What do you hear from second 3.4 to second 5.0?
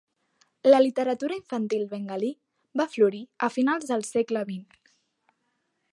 a finals del segle XX.